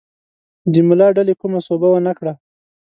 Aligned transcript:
د 0.71 0.73
ملا 0.87 1.07
ډلې 1.17 1.33
کومه 1.41 1.59
سوبه 1.67 1.87
ونه 1.91 2.13
کړه. 2.19 2.33